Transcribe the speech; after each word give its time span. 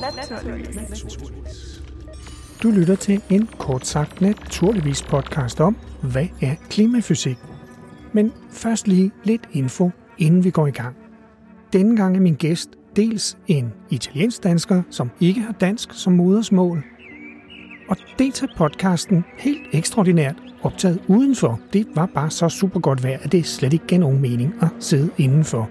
Naturligvis. 0.00 1.82
Du 2.62 2.70
lytter 2.70 2.94
til 2.94 3.22
en 3.30 3.48
kort 3.58 3.86
sagt 3.86 4.20
naturligvis 4.20 5.02
podcast 5.02 5.60
om, 5.60 5.76
hvad 6.02 6.26
er 6.42 6.54
klimafysik? 6.70 7.36
Men 8.12 8.32
først 8.50 8.88
lige 8.88 9.10
lidt 9.24 9.48
info, 9.52 9.90
inden 10.18 10.44
vi 10.44 10.50
går 10.50 10.66
i 10.66 10.70
gang. 10.70 10.96
Denne 11.72 11.96
gang 11.96 12.16
er 12.16 12.20
min 12.20 12.34
gæst 12.34 12.70
dels 12.96 13.38
en 13.46 13.72
italiensk 13.90 14.42
dansker, 14.42 14.82
som 14.90 15.10
ikke 15.20 15.40
har 15.40 15.52
dansk 15.52 15.92
som 15.92 16.12
modersmål, 16.12 16.84
og 17.88 17.96
dels 18.18 18.42
er 18.42 18.46
podcasten 18.56 19.24
helt 19.38 19.62
ekstraordinært 19.72 20.36
optaget 20.62 21.00
udenfor. 21.08 21.60
Det 21.72 21.86
var 21.94 22.06
bare 22.06 22.30
så 22.30 22.48
super 22.48 22.80
godt 22.80 23.02
vejr, 23.02 23.18
at 23.22 23.32
det 23.32 23.46
slet 23.46 23.72
ikke 23.72 23.86
gav 23.86 23.98
nogen 23.98 24.20
mening 24.20 24.54
at 24.62 24.68
sidde 24.80 25.10
indenfor. 25.18 25.70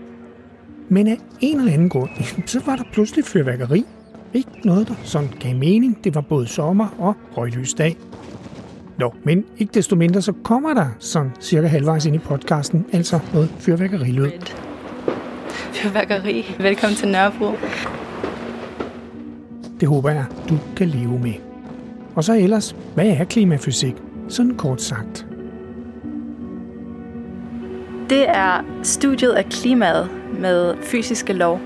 Men 0.89 1.07
af 1.07 1.17
en 1.41 1.59
eller 1.59 1.73
anden 1.73 1.89
grund, 1.89 2.09
så 2.45 2.61
var 2.65 2.75
der 2.75 2.83
pludselig 2.93 3.25
fyrværkeri. 3.25 3.85
Ikke 4.33 4.49
noget, 4.63 4.87
der 4.87 4.93
sådan 5.03 5.29
gav 5.39 5.55
mening. 5.55 6.03
Det 6.03 6.15
var 6.15 6.21
både 6.21 6.47
sommer 6.47 6.87
og 6.99 7.15
højlysdag. 7.35 7.97
Nå, 8.97 9.13
men 9.23 9.45
ikke 9.57 9.73
desto 9.73 9.95
mindre, 9.95 10.21
så 10.21 10.33
kommer 10.43 10.73
der 10.73 10.85
sådan 10.99 11.31
cirka 11.39 11.67
halvvejs 11.67 12.05
ind 12.05 12.15
i 12.15 12.19
podcasten, 12.19 12.85
altså 12.93 13.19
noget 13.33 13.49
fyrværkerilyd. 13.59 14.31
Fyrværkeri. 15.73 16.55
Velkommen 16.59 16.95
til 16.95 17.07
Nørrebro. 17.07 17.51
Det 19.79 19.87
håber 19.87 20.09
jeg, 20.09 20.25
du 20.49 20.57
kan 20.75 20.87
leve 20.87 21.19
med. 21.19 21.33
Og 22.15 22.23
så 22.23 22.33
ellers, 22.33 22.75
hvad 22.95 23.07
er 23.07 23.23
klimafysik? 23.23 23.95
Sådan 24.29 24.55
kort 24.57 24.81
sagt. 24.81 25.27
Det 28.09 28.29
er 28.29 28.65
studiet 28.83 29.31
af 29.31 29.45
klimaet 29.45 30.09
med 30.39 30.75
fysiske 30.81 31.33
lov. 31.33 31.59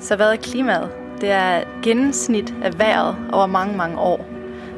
Så 0.00 0.16
hvad 0.16 0.32
er 0.32 0.36
klimaet? 0.36 1.03
Det 1.20 1.30
er 1.30 1.60
gennemsnit 1.82 2.54
af 2.62 2.78
vejret 2.78 3.16
over 3.32 3.46
mange, 3.46 3.76
mange 3.76 3.98
år. 3.98 4.26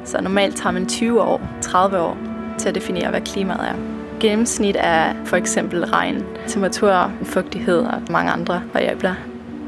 Så 0.05 0.23
normalt 0.23 0.57
tager 0.57 0.73
man 0.73 0.87
20 0.87 1.23
år, 1.23 1.41
30 1.61 1.99
år 1.99 2.17
til 2.59 2.69
at 2.69 2.75
definere, 2.75 3.11
hvad 3.11 3.21
klimaet 3.21 3.61
er. 3.61 3.75
Gennemsnit 4.21 4.77
er 4.79 5.15
for 5.25 5.37
eksempel 5.37 5.85
regn, 5.85 6.25
temperatur, 6.47 7.13
fugtighed 7.23 7.79
og 7.79 8.03
mange 8.11 8.31
andre 8.33 8.63
variabler. 8.73 9.15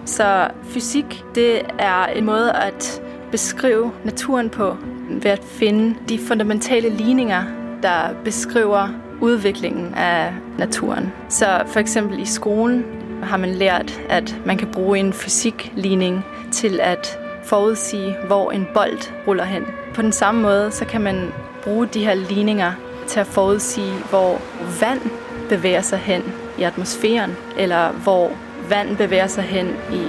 Så 0.04 0.48
fysik, 0.62 1.24
det 1.34 1.60
er 1.78 2.06
en 2.06 2.24
måde 2.24 2.52
at 2.52 3.02
beskrive 3.30 3.92
naturen 4.04 4.50
på 4.50 4.76
ved 5.10 5.30
at 5.30 5.44
finde 5.44 5.94
de 6.08 6.18
fundamentale 6.18 6.88
ligninger, 6.88 7.42
der 7.82 8.00
beskriver 8.24 8.88
udviklingen 9.20 9.94
af 9.94 10.32
naturen. 10.58 11.12
Så 11.28 11.62
for 11.66 11.80
eksempel 11.80 12.18
i 12.18 12.24
skolen 12.24 12.84
har 13.22 13.36
man 13.36 13.50
lært, 13.50 14.00
at 14.08 14.36
man 14.46 14.58
kan 14.58 14.68
bruge 14.72 14.98
en 14.98 15.12
fysikligning 15.12 16.24
til 16.52 16.80
at 16.80 17.18
forudsige, 17.44 18.16
hvor 18.26 18.50
en 18.50 18.66
bold 18.74 19.26
ruller 19.26 19.44
hen. 19.44 19.66
På 19.94 20.02
den 20.02 20.12
samme 20.12 20.42
måde, 20.42 20.70
så 20.70 20.84
kan 20.84 21.00
man 21.00 21.32
bruge 21.62 21.86
de 21.86 22.04
her 22.04 22.14
ligninger 22.14 22.72
til 23.06 23.20
at 23.20 23.26
forudsige, 23.26 23.92
hvor 24.10 24.40
vand 24.80 25.00
bevæger 25.48 25.80
sig 25.80 25.98
hen 25.98 26.22
i 26.58 26.62
atmosfæren, 26.62 27.36
eller 27.58 27.92
hvor 27.92 28.30
vand 28.68 28.96
bevæger 28.96 29.26
sig 29.26 29.44
hen 29.44 29.66
i 29.92 30.02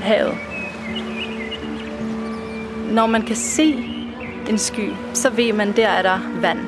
havet. 0.00 0.34
Når 2.90 3.06
man 3.06 3.22
kan 3.22 3.36
se 3.36 3.74
en 4.48 4.58
sky, 4.58 4.90
så 5.14 5.30
ved 5.30 5.52
man, 5.52 5.72
der 5.76 5.88
er 5.88 6.02
der 6.02 6.18
vand. 6.40 6.58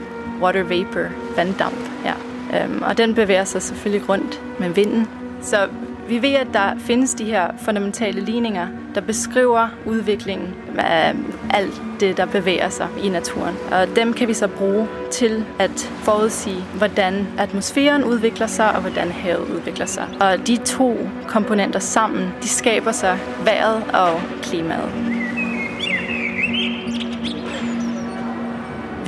Water 0.43 0.63
vapor, 0.63 1.07
vanddamp. 1.37 1.91
Ja. 2.05 2.13
Øhm, 2.55 2.83
og 2.83 2.99
den 2.99 3.15
bevæger 3.15 3.45
sig 3.45 3.63
selvfølgelig 3.63 4.09
rundt 4.09 4.43
med 4.59 4.71
vinden. 4.71 5.09
Så 5.43 5.69
vi 6.09 6.23
ved, 6.23 6.33
at 6.33 6.47
der 6.53 6.79
findes 6.79 7.15
de 7.15 7.25
her 7.25 7.51
fundamentale 7.65 8.21
ligninger, 8.21 8.67
der 8.99 9.07
beskriver 9.07 9.69
udviklingen 9.87 10.55
af 10.79 11.15
alt 11.51 11.83
det, 12.01 12.17
der 12.17 12.27
bevæger 12.27 12.69
sig 12.69 12.89
i 13.03 13.09
naturen. 13.09 13.57
Og 13.73 13.97
dem 13.97 14.13
kan 14.13 14.29
vi 14.29 14.35
så 14.35 14.49
bruge 14.49 14.89
til 15.11 15.45
at 15.59 15.93
forudsige, 16.03 16.65
hvordan 16.77 17.27
atmosfæren 17.39 18.05
udvikler 18.05 18.47
sig, 18.47 18.75
og 18.75 18.81
hvordan 18.81 19.11
havet 19.11 19.49
udvikler 19.49 19.87
sig. 19.87 20.09
Og 20.21 20.47
de 20.47 20.57
to 20.57 21.09
komponenter 21.27 21.81
sammen, 21.81 22.33
de 22.43 22.49
skaber 22.49 22.93
sig 22.93 23.19
vejret 23.45 23.83
og 23.95 24.21
klimaet. 24.43 25.18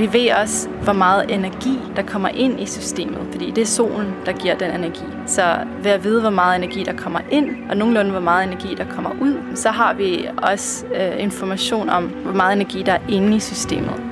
Vi 0.00 0.12
ved 0.12 0.30
også, 0.42 0.68
hvor 0.82 0.92
meget 0.92 1.34
energi, 1.34 1.78
der 1.96 2.02
kommer 2.02 2.28
ind 2.28 2.60
i 2.60 2.66
systemet, 2.66 3.18
fordi 3.32 3.50
det 3.50 3.62
er 3.62 3.66
solen, 3.66 4.14
der 4.26 4.32
giver 4.32 4.54
den 4.54 4.70
energi. 4.70 5.04
Så 5.26 5.56
ved 5.82 5.90
at 5.90 6.04
vide, 6.04 6.20
hvor 6.20 6.30
meget 6.30 6.56
energi, 6.56 6.84
der 6.84 6.92
kommer 6.92 7.20
ind, 7.30 7.70
og 7.70 7.76
nogenlunde, 7.76 8.10
hvor 8.10 8.20
meget 8.20 8.46
energi, 8.46 8.74
der 8.74 8.84
kommer 8.84 9.10
ud, 9.20 9.34
så 9.54 9.70
har 9.70 9.94
vi 9.94 10.26
også 10.42 10.86
øh, 10.86 11.22
information 11.22 11.88
om, 11.88 12.04
hvor 12.04 12.32
meget 12.32 12.52
energi, 12.52 12.82
der 12.82 12.92
er 12.92 12.98
inde 13.08 13.36
i 13.36 13.40
systemet. 13.40 14.02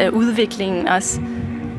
Øh, 0.00 0.12
udviklingen 0.12 0.88
også 0.88 1.20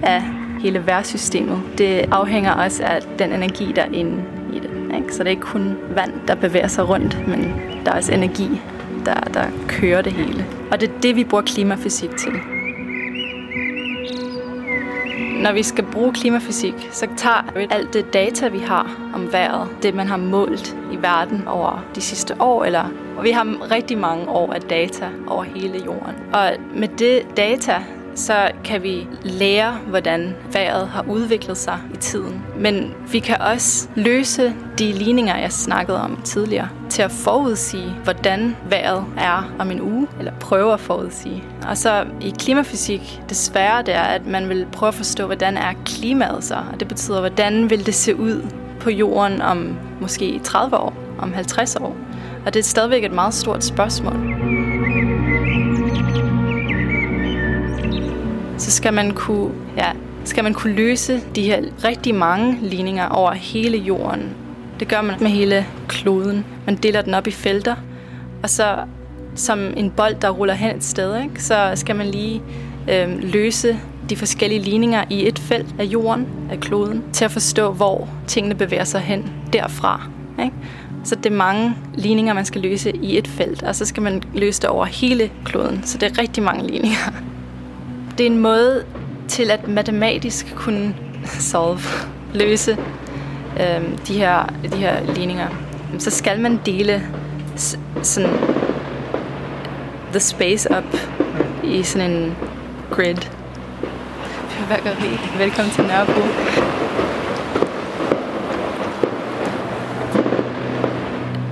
af 0.03 0.23
hele 0.59 0.87
værtssystemet, 0.87 1.61
det 1.77 2.05
afhænger 2.11 2.51
også 2.51 2.83
af 2.83 3.01
den 3.19 3.31
energi, 3.31 3.71
der 3.75 3.81
er 3.81 3.91
inde 3.93 4.23
i 4.53 4.59
det. 4.59 4.69
Ikke? 4.95 5.15
Så 5.15 5.19
det 5.19 5.27
er 5.27 5.31
ikke 5.31 5.41
kun 5.41 5.77
vand, 5.95 6.13
der 6.27 6.35
bevæger 6.35 6.67
sig 6.67 6.89
rundt, 6.89 7.27
men 7.27 7.53
der 7.85 7.91
er 7.91 7.95
også 7.95 8.13
energi, 8.13 8.61
der, 9.05 9.13
der 9.13 9.45
kører 9.67 10.01
det 10.01 10.11
hele. 10.13 10.45
Og 10.71 10.81
det 10.81 10.89
er 10.89 10.99
det, 11.01 11.15
vi 11.15 11.23
bruger 11.23 11.43
klimafysik 11.43 12.09
til 12.17 12.31
når 15.39 15.53
vi 15.53 15.63
skal 15.63 15.85
bruge 15.85 16.13
klimafysik, 16.13 16.89
så 16.91 17.07
tager 17.17 17.51
vi 17.55 17.67
alt 17.69 17.93
det 17.93 18.13
data, 18.13 18.47
vi 18.47 18.59
har 18.59 19.11
om 19.13 19.31
vejret, 19.31 19.67
det 19.83 19.95
man 19.95 20.07
har 20.07 20.17
målt 20.17 20.75
i 20.91 20.95
verden 21.01 21.47
over 21.47 21.85
de 21.95 22.01
sidste 22.01 22.35
år, 22.39 22.65
eller 22.65 22.83
og 23.17 23.23
vi 23.23 23.31
har 23.31 23.71
rigtig 23.71 23.97
mange 23.97 24.29
år 24.29 24.53
af 24.53 24.61
data 24.61 25.09
over 25.27 25.43
hele 25.43 25.77
jorden. 25.85 26.15
Og 26.33 26.51
med 26.75 26.87
det 26.87 27.37
data, 27.37 27.83
så 28.15 28.51
kan 28.63 28.83
vi 28.83 29.07
lære, 29.23 29.71
hvordan 29.87 30.35
vejret 30.51 30.87
har 30.87 31.05
udviklet 31.07 31.57
sig 31.57 31.79
i 31.93 31.97
tiden. 31.97 32.43
Men 32.57 32.93
vi 33.11 33.19
kan 33.19 33.41
også 33.41 33.87
løse 33.95 34.53
de 34.79 34.91
ligninger, 34.91 35.37
jeg 35.37 35.51
snakkede 35.51 36.01
om 36.01 36.21
tidligere, 36.23 36.69
til 36.89 37.01
at 37.01 37.11
forudsige, 37.11 37.95
hvordan 38.03 38.55
vejret 38.69 39.05
er 39.17 39.51
om 39.59 39.71
en 39.71 39.81
uge, 39.81 40.07
eller 40.19 40.31
prøve 40.39 40.73
at 40.73 40.79
forudsige. 40.79 41.43
Og 41.69 41.77
så 41.77 42.05
i 42.21 42.33
klimafysik, 42.39 43.21
det 43.29 43.37
svære 43.37 43.81
det 43.81 43.95
er, 43.95 44.01
at 44.01 44.27
man 44.27 44.49
vil 44.49 44.67
prøve 44.71 44.87
at 44.87 44.93
forstå, 44.93 45.25
hvordan 45.25 45.57
er 45.57 45.73
klimaet 45.85 46.43
så, 46.43 46.55
og 46.73 46.79
det 46.79 46.87
betyder, 46.87 47.19
hvordan 47.19 47.69
vil 47.69 47.85
det 47.85 47.95
se 47.95 48.15
ud 48.15 48.45
på 48.79 48.89
jorden 48.89 49.41
om 49.41 49.77
måske 50.01 50.39
30 50.43 50.77
år, 50.77 50.93
om 51.19 51.33
50 51.33 51.75
år. 51.75 51.95
Og 52.45 52.53
det 52.53 52.59
er 52.59 52.63
stadigvæk 52.63 53.03
et 53.03 53.11
meget 53.11 53.33
stort 53.33 53.63
spørgsmål. 53.63 54.58
Så 58.59 58.71
skal 58.71 58.93
man 58.93 59.11
kunne, 59.11 59.51
ja, 59.77 59.91
skal 60.23 60.43
man 60.43 60.53
kunne 60.53 60.73
løse 60.73 61.21
de 61.35 61.41
her 61.41 61.61
rigtig 61.83 62.15
mange 62.15 62.57
ligninger 62.61 63.07
over 63.09 63.31
hele 63.31 63.77
jorden. 63.77 64.35
Det 64.79 64.87
gør 64.87 65.01
man 65.01 65.15
med 65.19 65.29
hele 65.29 65.65
kloden. 65.87 66.45
Man 66.65 66.75
deler 66.75 67.01
den 67.01 67.13
op 67.13 67.27
i 67.27 67.31
felter, 67.31 67.75
og 68.43 68.49
så 68.49 68.75
som 69.35 69.73
en 69.77 69.91
bold, 69.91 70.15
der 70.21 70.29
ruller 70.29 70.53
hen 70.53 70.75
et 70.75 70.83
sted, 70.83 71.21
ikke? 71.21 71.43
så 71.43 71.71
skal 71.75 71.95
man 71.95 72.07
lige 72.07 72.41
øh, 72.91 73.23
løse 73.23 73.79
de 74.09 74.15
forskellige 74.15 74.61
ligninger 74.61 75.03
i 75.09 75.27
et 75.27 75.39
felt 75.39 75.75
af 75.79 75.83
jorden, 75.83 76.27
af 76.51 76.59
kloden, 76.59 77.03
til 77.13 77.25
at 77.25 77.31
forstå, 77.31 77.71
hvor 77.71 78.09
tingene 78.27 78.55
bevæger 78.55 78.83
sig 78.83 79.01
hen 79.01 79.31
derfra. 79.53 80.09
Ikke? 80.43 80.55
Så 81.03 81.15
det 81.15 81.25
er 81.25 81.35
mange 81.35 81.75
ligninger, 81.95 82.33
man 82.33 82.45
skal 82.45 82.61
løse 82.61 82.95
i 82.95 83.17
et 83.17 83.27
felt, 83.27 83.63
og 83.63 83.75
så 83.75 83.85
skal 83.85 84.03
man 84.03 84.23
løse 84.33 84.61
det 84.61 84.69
over 84.69 84.85
hele 84.85 85.31
kloden. 85.45 85.81
Så 85.83 85.97
det 85.97 86.11
er 86.11 86.21
rigtig 86.21 86.43
mange 86.43 86.67
ligninger 86.67 87.11
det 88.19 88.27
er 88.27 88.31
en 88.31 88.37
måde 88.37 88.85
til 89.27 89.51
at 89.51 89.67
matematisk 89.67 90.55
kunne 90.55 90.95
solve, 91.25 91.79
løse 92.33 92.77
øh, 93.59 93.97
de, 94.07 94.13
her, 94.13 94.45
de 94.63 94.77
her 94.77 95.13
ligninger. 95.13 95.47
Så 95.99 96.09
skal 96.09 96.39
man 96.39 96.59
dele 96.65 97.01
sådan 98.03 98.29
the 100.11 100.19
space 100.19 100.69
up 100.77 100.99
i 101.63 101.83
sådan 101.83 102.11
en 102.11 102.35
grid. 102.91 103.15
Fyrværkeri. 104.49 105.37
Velkommen 105.37 105.73
til 105.73 105.83
Nørrebro. 105.83 106.21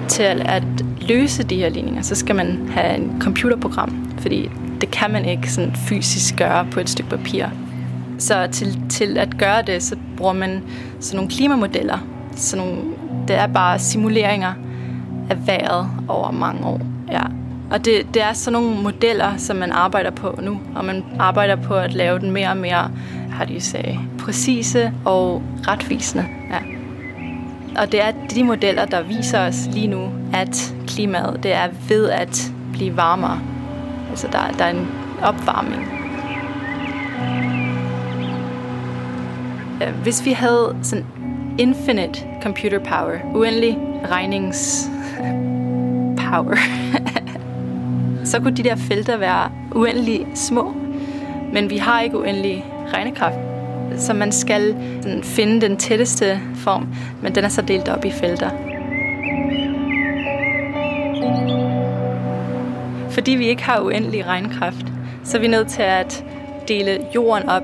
Til 0.08 0.24
at 0.24 0.64
løse 1.02 1.44
de 1.44 1.56
her 1.56 1.70
ligninger, 1.70 2.02
så 2.02 2.16
skal 2.16 2.36
man 2.36 2.70
have 2.70 2.96
en 2.96 3.22
computerprogram, 3.22 4.12
fordi 4.20 4.50
det 4.82 4.92
kan 4.92 5.12
man 5.12 5.26
ikke 5.26 5.52
sådan 5.52 5.76
fysisk 5.76 6.36
gøre 6.36 6.68
på 6.72 6.80
et 6.80 6.90
stykke 6.90 7.10
papir. 7.10 7.46
Så 8.20 8.48
til, 8.52 8.82
til 8.90 9.18
at 9.18 9.38
gøre 9.38 9.62
det, 9.62 9.84
så 9.84 9.96
bruger 10.18 10.34
man 10.34 10.64
sådan 11.00 11.16
nogle 11.16 11.32
klimamodeller. 11.32 11.98
Så 12.36 12.58
nogle, 12.58 12.78
det 13.28 13.36
er 13.36 13.48
bare 13.48 13.80
simuleringer 13.80 14.54
af 15.30 15.48
vejret 15.48 15.90
over 16.08 16.32
mange 16.32 16.66
år. 16.66 16.82
Ja. 17.12 17.22
Og 17.72 17.86
det, 17.86 18.14
det 18.14 18.22
er 18.22 18.34
sådan 18.34 18.62
nogle 18.62 18.82
modeller, 18.82 19.38
som 19.38 19.56
man 19.56 19.72
arbejder 19.72 20.12
på 20.12 20.40
nu, 20.42 20.60
og 20.76 20.86
man 20.86 21.04
arbejder 21.20 21.56
på 21.56 21.76
at 21.76 21.94
lave 21.94 22.20
den 22.20 22.32
mere 22.32 22.50
og 22.50 22.58
mere, 22.58 22.92
har 23.32 23.46
de 23.46 23.62
sagde, 23.62 24.00
præcise 24.20 24.92
og 25.06 25.42
retvisende. 25.68 26.26
Ja. 26.50 26.58
Og 27.82 27.92
det 27.92 28.02
er 28.02 28.12
de 28.36 28.44
modeller, 28.44 28.86
der 28.86 29.02
viser 29.02 29.40
os 29.40 29.68
lige 29.74 29.88
nu, 29.88 30.10
at 30.34 30.74
klimaet 30.88 31.44
det 31.44 31.54
er 31.54 31.68
ved 31.88 32.10
at 32.10 32.52
blive 32.74 32.98
varmere. 32.98 33.40
Altså 34.10 34.28
der, 34.32 34.52
der 34.58 34.66
er 34.66 34.70
en 34.70 34.88
opvarmning. 35.24 35.98
Øh, 39.84 40.02
hvis 40.04 40.26
vi 40.26 40.32
havde 40.32 40.76
sådan 40.82 41.06
infinite 41.58 42.26
computer 42.42 42.80
power, 42.80 43.36
uendelig 43.36 43.78
regnings 44.12 44.90
power, 46.30 46.56
så 48.32 48.40
kunne 48.40 48.56
de 48.56 48.64
der 48.64 48.76
felter 48.76 49.18
være 49.18 49.52
uendelig 49.76 50.28
små. 50.36 50.74
Men 51.54 51.70
vi 51.70 51.78
har 51.78 52.02
ikke 52.02 52.20
uendelig 52.20 52.66
regnekraft. 52.94 53.38
Så 53.98 54.14
man 54.14 54.32
skal 54.32 54.76
sådan, 55.02 55.24
finde 55.24 55.62
den 55.62 55.78
tætteste 55.78 56.40
form, 56.56 56.88
men 57.22 57.36
den 57.36 57.44
er 57.44 57.50
så 57.50 57.62
delt 57.62 57.90
op 57.90 58.06
i 58.06 58.12
felter. 58.12 58.50
Fordi 63.18 63.32
vi 63.32 63.48
ikke 63.48 63.64
har 63.64 63.80
uendelig 63.80 64.26
regnkraft, 64.26 64.86
så 65.24 65.38
er 65.38 65.42
vi 65.42 65.48
nødt 65.48 65.68
til 65.68 65.82
at 65.82 66.26
dele 66.68 67.00
jorden 67.16 67.50
op 67.50 67.64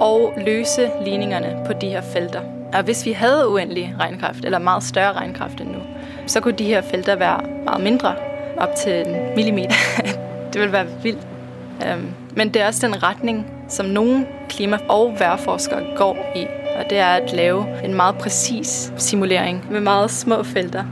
og 0.00 0.32
løse 0.46 0.90
ligningerne 1.04 1.62
på 1.66 1.72
de 1.72 1.88
her 1.88 2.02
felter. 2.12 2.40
Og 2.72 2.82
hvis 2.82 3.06
vi 3.06 3.12
havde 3.12 3.48
uendelig 3.48 3.94
regnkraft, 4.00 4.44
eller 4.44 4.58
meget 4.58 4.82
større 4.82 5.12
regnkraft 5.12 5.60
end 5.60 5.70
nu, 5.70 5.78
så 6.26 6.40
kunne 6.40 6.54
de 6.58 6.64
her 6.64 6.82
felter 6.82 7.16
være 7.16 7.40
meget 7.64 7.82
mindre, 7.82 8.14
op 8.56 8.74
til 8.76 8.92
en 9.06 9.34
millimeter. 9.36 9.74
det 10.52 10.60
ville 10.60 10.72
være 10.72 10.86
vildt. 11.02 11.26
Øhm, 11.86 12.08
men 12.36 12.54
det 12.54 12.62
er 12.62 12.66
også 12.66 12.86
den 12.86 13.02
retning, 13.02 13.46
som 13.68 13.86
nogle 13.86 14.26
klima- 14.48 14.78
og 14.88 15.16
vejrforskere 15.18 15.82
går 15.96 16.32
i, 16.36 16.46
og 16.78 16.90
det 16.90 16.98
er 16.98 17.08
at 17.08 17.32
lave 17.32 17.84
en 17.84 17.94
meget 17.94 18.18
præcis 18.18 18.92
simulering 18.96 19.66
med 19.70 19.80
meget 19.80 20.10
små 20.10 20.42
felter. 20.42 20.84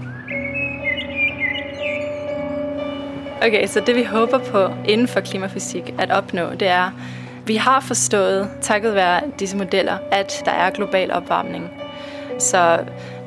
Okay, 3.47 3.67
så 3.67 3.81
det 3.81 3.97
vi 3.97 4.03
håber 4.03 4.39
på 4.39 4.69
inden 4.89 5.09
for 5.09 5.21
klimafysik 5.21 5.95
at 5.99 6.11
opnå, 6.11 6.51
det 6.61 6.69
er, 6.69 6.91
vi 7.47 7.57
har 7.57 7.81
forstået, 7.81 8.49
takket 8.61 8.95
være 8.95 9.21
disse 9.39 9.57
modeller, 9.57 9.99
at 10.11 10.43
der 10.45 10.51
er 10.51 10.71
global 10.71 11.13
opvarmning. 11.13 11.71
Så 12.39 12.79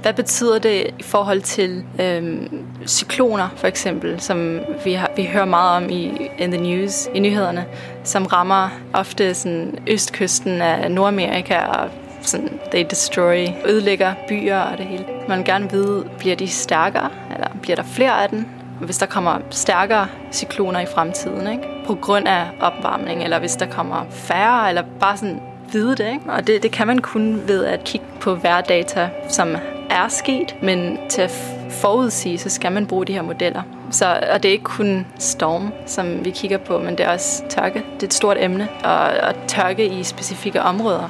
hvad 0.01 0.13
betyder 0.13 0.59
det 0.59 0.87
i 0.99 1.03
forhold 1.03 1.41
til 1.41 1.83
øhm, 2.01 2.65
cykloner, 2.87 3.49
for 3.55 3.67
eksempel, 3.67 4.21
som 4.21 4.59
vi, 4.83 4.93
har, 4.93 5.11
vi 5.15 5.25
hører 5.25 5.45
meget 5.45 5.83
om 5.83 5.89
i 5.89 6.29
in 6.37 6.51
the 6.51 6.61
news, 6.61 7.09
i 7.15 7.19
nyhederne, 7.19 7.65
som 8.03 8.25
rammer 8.25 8.69
ofte 8.93 9.33
sådan 9.33 9.77
østkysten 9.87 10.61
af 10.61 10.91
Nordamerika 10.91 11.57
og 11.59 11.89
sådan, 12.21 12.59
they 12.71 12.85
destroy, 12.89 13.47
ødelægger 13.65 14.13
byer 14.27 14.59
og 14.59 14.77
det 14.77 14.85
hele. 14.85 15.05
Man 15.27 15.37
vil 15.37 15.45
gerne 15.45 15.71
vide, 15.71 16.05
bliver 16.19 16.35
de 16.35 16.47
stærkere, 16.47 17.09
eller 17.33 17.47
bliver 17.61 17.75
der 17.75 17.83
flere 17.83 18.23
af 18.23 18.29
dem? 18.29 18.45
Hvis 18.81 18.97
der 18.97 19.05
kommer 19.05 19.39
stærkere 19.51 20.07
cykloner 20.31 20.79
i 20.79 20.85
fremtiden, 20.85 21.51
ikke? 21.51 21.63
på 21.85 21.95
grund 21.95 22.27
af 22.27 22.47
opvarmning, 22.61 23.23
eller 23.23 23.39
hvis 23.39 23.55
der 23.55 23.65
kommer 23.65 24.05
færre, 24.09 24.69
eller 24.69 24.83
bare 24.99 25.17
sådan 25.17 25.41
vide 25.71 25.95
det. 25.95 26.11
Ikke? 26.11 26.21
Og 26.27 26.47
det, 26.47 26.63
det 26.63 26.71
kan 26.71 26.87
man 26.87 26.99
kun 26.99 27.41
ved 27.47 27.65
at 27.65 27.83
kigge 27.83 28.05
på 28.19 28.35
værdata, 28.35 29.09
som 29.29 29.55
er 29.89 30.07
sket, 30.07 30.55
men 30.61 30.97
til 31.09 31.21
at 31.21 31.31
forudsige, 31.69 32.37
så 32.37 32.49
skal 32.49 32.71
man 32.71 32.87
bruge 32.87 33.05
de 33.05 33.13
her 33.13 33.21
modeller. 33.21 33.61
Så, 33.91 34.19
og 34.33 34.43
det 34.43 34.49
er 34.49 34.53
ikke 34.53 34.63
kun 34.63 35.05
storm, 35.19 35.73
som 35.85 36.25
vi 36.25 36.29
kigger 36.29 36.57
på, 36.57 36.79
men 36.79 36.97
det 36.97 37.05
er 37.05 37.09
også 37.09 37.43
tørke. 37.49 37.83
Det 37.95 38.03
er 38.03 38.07
et 38.07 38.13
stort 38.13 38.37
emne, 38.39 38.67
og, 38.83 38.99
og 38.99 39.35
tørke 39.47 39.85
i 39.85 40.03
specifikke 40.03 40.61
områder. 40.61 41.09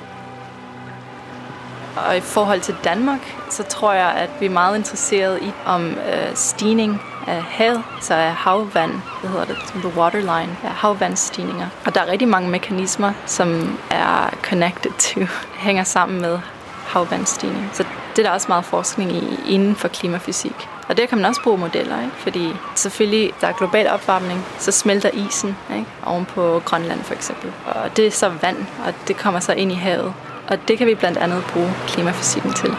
Og 2.07 2.17
i 2.17 2.19
forhold 2.19 2.61
til 2.61 2.75
Danmark, 2.83 3.35
så 3.49 3.63
tror 3.63 3.93
jeg, 3.93 4.11
at 4.11 4.29
vi 4.39 4.45
er 4.45 4.49
meget 4.49 4.77
interesseret 4.77 5.39
i 5.41 5.51
om 5.65 5.89
øh, 5.89 6.35
stigning 6.35 7.01
af 7.27 7.41
havet, 7.43 7.83
så 8.01 8.13
er 8.13 8.29
havvand, 8.29 8.91
det 9.21 9.29
hedder 9.29 9.45
det, 9.45 9.57
som 9.65 9.81
the 9.81 9.99
waterline, 9.99 10.57
er 10.63 10.69
havvandsstigninger. 10.69 11.67
Og 11.85 11.95
der 11.95 12.01
er 12.01 12.11
rigtig 12.11 12.27
mange 12.27 12.49
mekanismer, 12.49 13.13
som 13.25 13.77
er 13.91 14.29
connected 14.41 14.91
to, 14.91 15.21
hænger 15.57 15.83
sammen 15.83 16.21
med 16.21 16.39
havvandsstigning. 16.85 17.69
Så 17.73 17.85
det 18.15 18.25
er 18.25 18.27
der 18.29 18.33
også 18.33 18.47
meget 18.47 18.65
forskning 18.65 19.11
i 19.11 19.39
inden 19.47 19.75
for 19.75 19.87
klimafysik. 19.87 20.69
Og 20.89 20.97
der 20.97 21.05
kan 21.05 21.17
man 21.17 21.25
også 21.25 21.41
bruge 21.43 21.57
modeller, 21.57 22.01
ikke? 22.01 22.15
fordi 22.17 22.53
selvfølgelig, 22.75 23.31
der 23.41 23.47
er 23.47 23.53
global 23.53 23.89
opvarmning, 23.89 24.45
så 24.59 24.71
smelter 24.71 25.09
isen 25.13 25.57
ikke? 25.75 25.85
oven 26.05 26.25
på 26.25 26.61
Grønland 26.65 27.03
for 27.03 27.13
eksempel. 27.13 27.51
Og 27.65 27.97
det 27.97 28.07
er 28.07 28.11
så 28.11 28.29
vand, 28.41 28.57
og 28.85 28.93
det 29.07 29.17
kommer 29.17 29.39
så 29.39 29.53
ind 29.53 29.71
i 29.71 29.75
havet. 29.75 30.13
Og 30.47 30.67
det 30.67 30.77
kan 30.77 30.87
vi 30.87 30.95
blandt 30.95 31.17
andet 31.17 31.43
bruge 31.53 31.73
klimafysikken 31.87 32.53
til. 32.53 32.75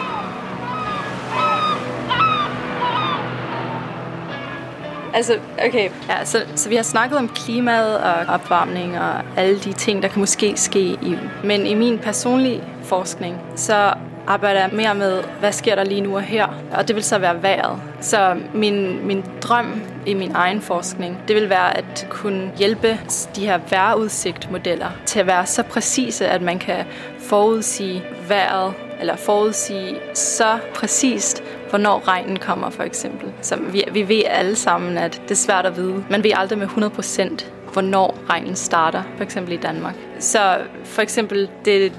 Altså, 5.13 5.39
okay, 5.67 5.89
ja, 6.09 6.25
så, 6.25 6.45
så 6.55 6.69
vi 6.69 6.75
har 6.75 6.83
snakket 6.83 7.17
om 7.17 7.29
klimaet 7.29 7.97
og 7.97 8.13
opvarmning 8.27 8.99
og 8.99 9.13
alle 9.37 9.59
de 9.59 9.73
ting, 9.73 10.03
der 10.03 10.09
kan 10.09 10.19
måske 10.19 10.57
ske 10.57 10.79
i. 10.79 11.17
Men 11.43 11.65
i 11.65 11.73
min 11.73 11.99
personlige 11.99 12.63
forskning, 12.83 13.37
så 13.55 13.93
arbejder 14.27 14.59
jeg 14.59 14.69
mere 14.73 14.95
med, 14.95 15.23
hvad 15.39 15.51
sker 15.51 15.75
der 15.75 15.83
lige 15.83 16.01
nu 16.01 16.15
og 16.15 16.21
her, 16.21 16.47
og 16.71 16.87
det 16.87 16.95
vil 16.95 17.03
så 17.03 17.17
være 17.17 17.43
vejret. 17.43 17.81
Så 18.01 18.35
min, 18.53 19.07
min 19.07 19.23
drøm 19.41 19.81
i 20.05 20.13
min 20.13 20.31
egen 20.35 20.61
forskning, 20.61 21.17
det 21.27 21.35
vil 21.35 21.49
være 21.49 21.77
at 21.77 22.07
kunne 22.09 22.51
hjælpe 22.57 22.99
de 23.35 23.45
her 23.45 23.59
vejrudsigtmodeller 23.69 24.89
til 25.05 25.19
at 25.19 25.27
være 25.27 25.45
så 25.45 25.63
præcise, 25.63 26.27
at 26.27 26.41
man 26.41 26.59
kan 26.59 26.85
forudsige 27.19 28.03
vejret, 28.27 28.73
eller 28.99 29.15
forudsige 29.15 29.95
så 30.13 30.57
præcist, 30.75 31.36
hvornår 31.69 32.07
regnen 32.07 32.39
kommer 32.39 32.69
for 32.69 32.83
eksempel. 32.83 33.31
Så 33.41 33.55
vi, 33.55 33.83
vi 33.91 34.07
ved 34.07 34.21
alle 34.27 34.55
sammen, 34.55 34.97
at 34.97 35.21
det 35.23 35.31
er 35.31 35.35
svært 35.35 35.65
at 35.65 35.77
vide. 35.77 36.03
Man 36.09 36.23
ved 36.23 36.31
aldrig 36.35 36.59
med 36.59 36.67
100% 36.67 37.45
hvornår 37.73 38.17
regnen 38.29 38.55
starter, 38.55 39.03
for 39.17 39.23
eksempel 39.23 39.53
i 39.53 39.57
Danmark. 39.57 39.95
Så 40.19 40.57
for 40.83 41.01
eksempel 41.01 41.49
det 41.65 41.91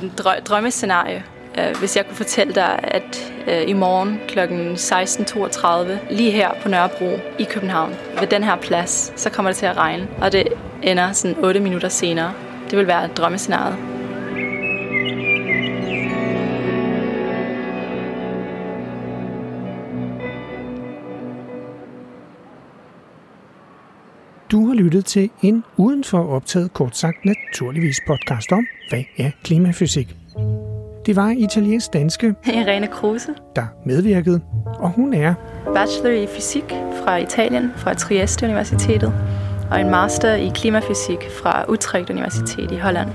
drømmescenarie, 0.47 1.25
øh, 1.59 1.77
hvis 1.79 1.97
jeg 1.97 2.07
kunne 2.07 2.17
fortælle 2.17 2.55
dig, 2.55 2.81
at 2.83 3.33
øh, 3.47 3.69
i 3.69 3.73
morgen 3.73 4.21
kl. 4.29 4.39
16.32, 4.39 6.15
lige 6.15 6.31
her 6.31 6.51
på 6.63 6.69
Nørrebro 6.69 7.19
i 7.39 7.45
København, 7.45 7.95
ved 8.21 8.29
den 8.29 8.45
her 8.45 8.57
plads, 8.57 9.13
så 9.17 9.31
kommer 9.31 9.51
det 9.51 9.57
til 9.57 9.67
at 9.67 9.77
regne, 9.77 10.09
og 10.21 10.33
det 10.33 10.49
ender 10.83 11.13
sådan 11.13 11.45
8 11.45 11.61
minutter 11.61 11.89
senere. 11.89 12.33
Det 12.71 12.79
vil 12.79 12.87
være 12.87 13.07
drømmescenariet. 13.07 13.98
Lyttet 24.89 25.05
til 25.05 25.31
en 25.43 25.65
udenfor 25.77 26.19
optaget 26.19 26.73
kort 26.73 26.97
sagt 26.97 27.25
naturligvis 27.25 28.01
podcast 28.07 28.53
om, 28.53 28.67
hvad 28.91 29.03
er 29.19 29.31
klimafysik. 29.45 30.17
Det 31.07 31.17
var 31.17 31.35
italiensk-danske 31.39 32.35
Irene 32.55 32.87
Kruse, 32.87 33.35
der 33.57 33.67
medvirkede, 33.87 34.41
og 34.79 34.91
hun 34.91 35.15
er 35.15 35.35
bachelor 35.75 36.11
i 36.11 36.27
fysik 36.27 36.65
fra 37.05 37.17
Italien, 37.17 37.71
fra 37.77 37.95
Trieste 37.95 38.47
Universitetet, 38.47 39.13
og 39.71 39.81
en 39.81 39.91
master 39.91 40.35
i 40.35 40.51
klimafysik 40.55 41.31
fra 41.43 41.65
Utrecht 41.69 42.11
Universitet 42.11 42.73
i 42.73 42.77
Holland. 42.77 43.09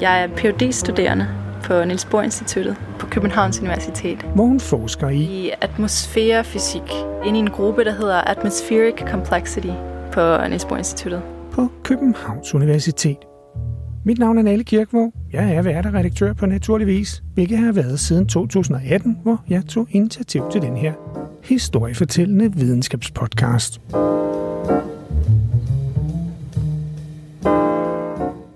Jeg 0.00 0.22
er 0.22 0.28
phd 0.36 0.72
studerende 0.72 1.28
på 1.64 1.84
Niels 1.84 2.04
Bohr 2.04 2.22
Instituttet 2.22 2.76
på 2.98 3.06
Københavns 3.06 3.60
Universitet. 3.60 4.18
Hvor 4.34 4.44
hun 4.44 4.60
forsker 4.60 5.08
i, 5.08 5.22
I 5.22 5.50
atmosfærefysik, 5.60 6.92
ind 7.26 7.36
i 7.36 7.40
en 7.40 7.50
gruppe, 7.50 7.84
der 7.84 7.92
hedder 7.92 8.20
Atmospheric 8.20 8.94
Complexity 9.10 9.89
på 10.12 10.48
Niels 10.48 10.64
Bohr 10.64 10.78
Instituttet. 10.78 11.22
På 11.52 11.68
Københavns 11.82 12.54
Universitet. 12.54 13.16
Mit 14.04 14.18
navn 14.18 14.38
er 14.38 14.42
Nalle 14.42 14.64
Kirkvåg. 14.64 15.12
Jeg 15.32 15.54
er 15.54 15.62
vært 15.62 15.86
redaktør 15.86 16.32
på 16.32 16.46
Naturligvis, 16.46 17.22
hvilket 17.34 17.58
har 17.58 17.72
været 17.72 18.00
siden 18.00 18.26
2018, 18.26 19.18
hvor 19.22 19.44
jeg 19.48 19.66
tog 19.66 19.86
initiativ 19.90 20.42
til 20.52 20.62
den 20.62 20.76
her 20.76 20.92
historiefortællende 21.44 22.52
videnskabspodcast. 22.52 23.80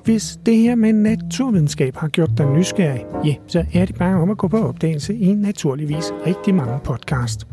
Hvis 0.04 0.38
det 0.46 0.56
her 0.56 0.74
med 0.74 0.92
naturvidenskab 0.92 1.96
har 1.96 2.08
gjort 2.08 2.30
dig 2.38 2.46
nysgerrig, 2.46 3.04
ja, 3.24 3.34
så 3.46 3.64
er 3.74 3.84
det 3.84 3.98
bare 3.98 4.14
om 4.14 4.30
at 4.30 4.38
gå 4.38 4.48
på 4.48 4.68
opdagelse 4.68 5.14
i 5.14 5.32
naturligvis 5.32 6.12
rigtig 6.26 6.54
mange 6.54 6.78
podcast. 6.84 7.46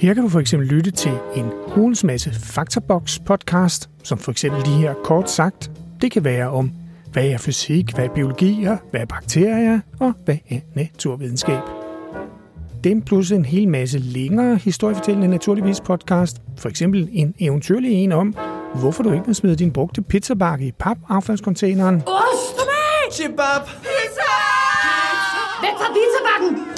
Her 0.00 0.14
kan 0.14 0.22
du 0.22 0.28
for 0.28 0.40
eksempel 0.40 0.68
lytte 0.68 0.90
til 0.90 1.12
en 1.34 1.52
hulens 1.66 2.04
masse 2.04 2.30
Faktabox 2.34 3.18
podcast, 3.26 3.90
som 4.02 4.18
for 4.18 4.30
eksempel 4.30 4.64
de 4.64 4.70
her 4.70 4.94
kort 5.04 5.30
sagt. 5.30 5.70
Det 6.00 6.12
kan 6.12 6.24
være 6.24 6.50
om, 6.50 6.72
hvad 7.12 7.24
er 7.24 7.38
fysik, 7.38 7.94
hvad 7.94 8.04
er 8.04 8.08
biologi, 8.08 8.64
og 8.64 8.78
hvad 8.90 9.00
er 9.00 9.06
bakterier, 9.06 9.80
og 10.00 10.14
hvad 10.24 10.36
er 10.50 10.60
naturvidenskab. 10.74 11.60
Dem 12.84 13.02
plus 13.02 13.32
en 13.32 13.44
hel 13.44 13.68
masse 13.68 13.98
længere 13.98 14.56
historiefortællende 14.56 15.28
naturligvis 15.28 15.80
podcast. 15.80 16.42
For 16.58 16.68
eksempel 16.68 17.08
en 17.12 17.34
eventyrlig 17.40 17.92
en 17.92 18.12
om, 18.12 18.34
hvorfor 18.74 19.02
du 19.02 19.12
ikke 19.12 19.24
må 19.26 19.34
smide 19.34 19.56
din 19.56 19.72
brugte 19.72 20.02
pizzabakke 20.02 20.66
i 20.66 20.72
papaffaldscontaineren. 20.72 22.02
Ost! 22.06 22.60
Chibab! 23.12 23.66
Pizza! 23.66 24.30
Væk 25.62 25.74
fra 25.78 25.88
pizzabakken! 25.94 26.69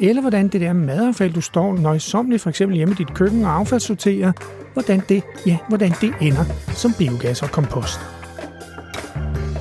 Eller 0.00 0.20
hvordan 0.20 0.48
det 0.48 0.60
der 0.60 0.72
madaffald, 0.72 1.32
du 1.32 1.40
står 1.40 1.74
nøjsomligt 1.74 2.42
for 2.42 2.50
eksempel 2.50 2.76
hjemme 2.76 2.94
i 2.94 2.96
dit 2.96 3.14
køkken 3.14 3.44
og 3.44 3.50
affaldssorterer, 3.50 4.32
hvordan 4.72 5.02
det, 5.08 5.22
ja, 5.46 5.58
hvordan 5.68 5.92
det 6.00 6.14
ender 6.20 6.44
som 6.68 6.92
biogas 6.98 7.42
og 7.42 7.50
kompost. 7.50 8.00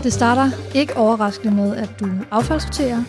Det 0.03 0.13
starter 0.13 0.51
ikke 0.75 0.97
overraskende 0.97 1.55
med, 1.55 1.75
at 1.75 1.89
du 1.99 2.05
affaldssorterer, 2.31 3.03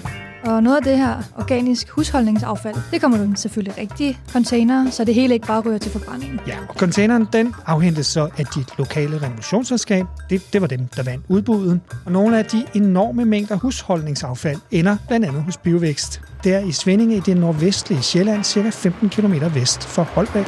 og 0.46 0.62
noget 0.62 0.76
af 0.76 0.82
det 0.82 0.98
her 0.98 1.16
organisk 1.36 1.88
husholdningsaffald, 1.90 2.76
det 2.90 3.00
kommer 3.00 3.18
du 3.18 3.32
selvfølgelig 3.36 3.78
rigtig 3.78 4.20
container, 4.32 4.90
så 4.90 5.04
det 5.04 5.14
hele 5.14 5.34
ikke 5.34 5.46
bare 5.46 5.60
ryger 5.60 5.78
til 5.78 5.92
forbrændingen. 5.92 6.40
Ja, 6.46 6.56
og 6.68 6.74
containeren 6.74 7.28
den 7.32 7.54
afhentes 7.66 8.06
så 8.06 8.28
af 8.38 8.46
dit 8.54 8.68
lokale 8.78 9.22
renovationsselskab. 9.22 10.06
Det, 10.30 10.42
det 10.52 10.60
var 10.60 10.66
dem, 10.66 10.80
der 10.96 11.02
vandt 11.02 11.24
udbuddet. 11.28 11.80
Og 12.06 12.12
nogle 12.12 12.38
af 12.38 12.44
de 12.44 12.66
enorme 12.74 13.24
mængder 13.24 13.56
husholdningsaffald 13.56 14.58
ender 14.70 14.96
blandt 15.08 15.26
andet 15.26 15.42
hos 15.42 15.56
Biovækst. 15.56 16.20
Det 16.44 16.54
er 16.54 16.60
i 16.60 16.72
Svendinge 16.72 17.16
i 17.16 17.20
det 17.20 17.36
nordvestlige 17.36 18.02
Sjælland, 18.02 18.44
cirka 18.44 18.70
15 18.70 19.08
km 19.08 19.34
vest 19.54 19.84
for 19.84 20.02
Holbæk. 20.02 20.46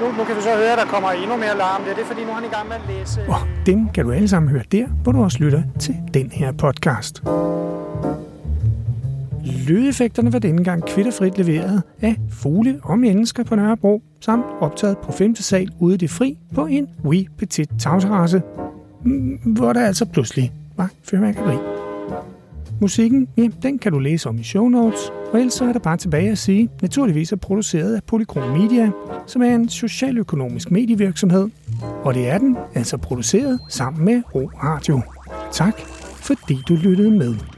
Nu, 0.00 0.06
nu 0.18 0.24
kan 0.24 0.36
vi 0.36 0.42
så 0.42 0.48
høre, 0.56 0.72
at 0.72 0.78
der 0.78 0.84
kommer 0.84 1.10
endnu 1.10 1.36
mere 1.36 1.56
larm. 1.58 1.82
Det 1.82 1.90
er 1.90 1.96
det, 1.96 2.06
fordi 2.06 2.24
nu 2.24 2.30
er 2.30 2.34
han 2.34 2.44
i 2.44 2.48
gang 2.48 2.68
med 2.68 2.76
at 2.76 2.82
læse... 2.88 3.20
Og 3.28 3.40
dem 3.66 3.88
kan 3.88 4.04
du 4.04 4.12
alle 4.12 4.28
sammen 4.28 4.50
høre 4.50 4.62
der, 4.72 4.86
hvor 4.86 5.12
du 5.12 5.22
også 5.22 5.38
lytter 5.38 5.62
til 5.80 5.94
den 6.14 6.30
her 6.30 6.52
podcast. 6.52 7.22
Lydeffekterne 9.48 10.32
var 10.32 10.38
denne 10.38 10.64
gang 10.64 10.84
kvitterfrit 10.86 11.38
leveret 11.38 11.82
af 12.00 12.16
fugle 12.30 12.80
og 12.82 12.98
mennesker 12.98 13.44
på 13.44 13.56
Nørrebro, 13.56 14.02
samt 14.20 14.44
optaget 14.60 14.98
på 14.98 15.12
5. 15.12 15.36
sal 15.36 15.70
ude 15.80 15.94
i 15.94 15.98
det 15.98 16.10
fri 16.10 16.38
på 16.54 16.66
en 16.66 16.86
Wii 17.04 17.28
Petit 17.38 17.70
tagterrasse, 17.78 18.42
mm, 19.04 19.38
hvor 19.44 19.72
der 19.72 19.86
altså 19.86 20.04
pludselig 20.04 20.52
var 20.76 20.90
fyrværkeri. 21.02 21.56
Musikken, 22.80 23.28
ja, 23.36 23.48
den 23.62 23.78
kan 23.78 23.92
du 23.92 23.98
læse 23.98 24.28
om 24.28 24.38
i 24.38 24.42
show 24.42 24.68
notes, 24.68 25.12
og 25.32 25.38
ellers 25.38 25.54
så 25.54 25.64
er 25.64 25.72
der 25.72 25.80
bare 25.80 25.96
tilbage 25.96 26.30
at 26.30 26.38
sige, 26.38 26.68
naturligvis 26.82 27.32
er 27.32 27.36
produceret 27.36 27.94
af 27.94 28.02
Polychrom 28.02 28.58
Media, 28.58 28.90
som 29.26 29.42
er 29.42 29.54
en 29.54 29.68
socialøkonomisk 29.68 30.70
medievirksomhed, 30.70 31.48
og 32.04 32.14
det 32.14 32.28
er 32.28 32.38
den 32.38 32.56
altså 32.74 32.96
produceret 32.96 33.60
sammen 33.68 34.04
med 34.04 34.22
Ro 34.34 34.50
Radio. 34.62 35.00
Tak, 35.52 35.80
fordi 36.22 36.58
du 36.68 36.74
lyttede 36.74 37.10
med. 37.10 37.57